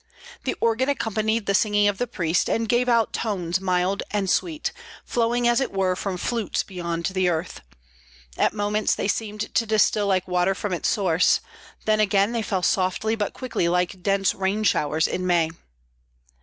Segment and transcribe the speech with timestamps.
[0.45, 4.71] The organ accompanied the singing of the priest, and gave out tones mild and sweet,
[5.05, 7.61] flowing as it were from flutes beyond the earth.
[8.35, 11.39] At moments they seemed to distil like water from its source;
[11.85, 15.51] then again they fell softly but quickly like dense rain showers in May.